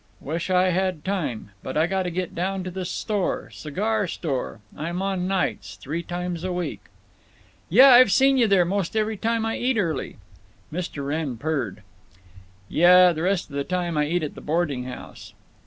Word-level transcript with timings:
"Wish 0.19 0.49
I 0.49 0.69
had 0.69 1.05
time. 1.05 1.51
But 1.61 1.77
I 1.77 1.85
gotta 1.85 2.09
get 2.09 2.33
down 2.33 2.63
to 2.63 2.71
the 2.71 2.85
store—cigar 2.85 4.07
store. 4.07 4.59
I'm 4.75 4.99
on 4.99 5.27
nights, 5.27 5.75
three 5.75 6.01
times 6.01 6.43
a 6.43 6.51
week." 6.51 6.85
"Yuh. 7.69 7.83
I've 7.85 8.11
seen 8.11 8.35
you 8.39 8.47
here 8.47 8.65
most 8.65 8.95
every 8.95 9.15
time 9.15 9.45
I 9.45 9.57
eat 9.57 9.77
early," 9.77 10.17
Mr. 10.73 11.05
Wrenn 11.05 11.37
purred. 11.37 11.83
"Yuh. 12.67 13.13
The 13.13 13.21
rest 13.21 13.51
of 13.51 13.55
the 13.55 13.63
time 13.63 13.95
I 13.95 14.07
eat 14.07 14.23
at 14.23 14.33
the 14.33 14.41
boarding 14.41 14.85
house." 14.85 15.33